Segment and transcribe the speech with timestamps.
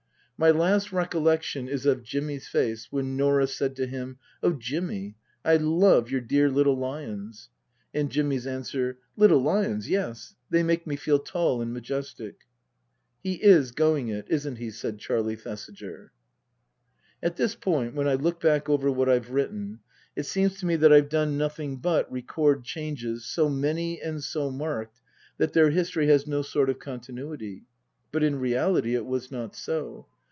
[0.43, 5.57] My last recollection is of Jimmy's face when Norah said to him," Oh, Jimmy, I
[5.57, 7.49] love your dear little lions!"
[7.93, 12.37] and Jimmy's answer:" Little lions yes they make me feel tall and majestic.""
[13.23, 16.11] He is going it, isn't he?" said Charlie Thesiger.
[17.21, 19.81] At this point, when I look back over what I've written,
[20.15, 24.49] it seems to me that I've done nothing but record changes so many and so
[24.49, 25.01] marked
[25.37, 27.67] that their history has no sort of continuity.
[28.11, 30.07] But in reality it was not so.